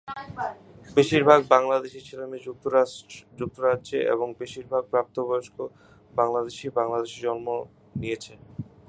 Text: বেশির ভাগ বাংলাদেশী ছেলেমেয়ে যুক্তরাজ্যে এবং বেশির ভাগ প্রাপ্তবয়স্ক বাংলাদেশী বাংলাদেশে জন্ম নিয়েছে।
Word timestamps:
বেশির 0.97 1.23
ভাগ 1.29 1.39
বাংলাদেশী 1.55 1.99
ছেলেমেয়ে 2.09 2.45
যুক্তরাজ্যে 3.39 3.99
এবং 4.13 4.27
বেশির 4.39 4.65
ভাগ 4.71 4.83
প্রাপ্তবয়স্ক 4.93 5.57
বাংলাদেশী 6.13 6.65
বাংলাদেশে 6.79 7.19
জন্ম 7.27 7.47
নিয়েছে। 7.95 8.33